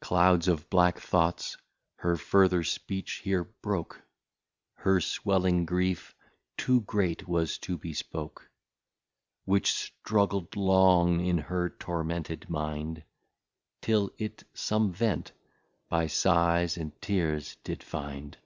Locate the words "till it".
13.82-14.42